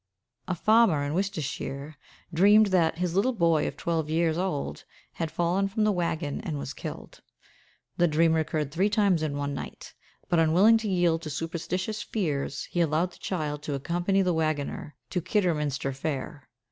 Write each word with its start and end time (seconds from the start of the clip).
A 0.47 0.55
farmer, 0.55 1.03
in 1.03 1.13
Worcestershire, 1.13 1.95
dreamed 2.33 2.65
that 2.73 2.97
his 2.97 3.13
little 3.15 3.33
boy, 3.33 3.67
of 3.67 3.77
twelve 3.77 4.09
years 4.09 4.35
old, 4.35 4.83
had 5.13 5.29
fallen 5.29 5.67
from 5.67 5.83
the 5.83 5.91
wagon 5.91 6.41
and 6.43 6.57
was 6.57 6.73
killed. 6.73 7.21
The 7.97 8.07
dream 8.07 8.33
recurred 8.33 8.71
three 8.71 8.89
times 8.89 9.21
in 9.21 9.37
one 9.37 9.53
night; 9.53 9.93
but, 10.27 10.39
unwilling 10.39 10.79
to 10.79 10.89
yield 10.89 11.21
to 11.21 11.29
superstitious 11.29 12.01
fears, 12.01 12.63
he 12.71 12.81
allowed 12.81 13.11
the 13.11 13.19
child 13.19 13.61
to 13.61 13.75
accompany 13.75 14.23
the 14.23 14.33
wagoner 14.33 14.95
to 15.11 15.21
Kidderminster 15.21 15.93
fair. 15.93 16.49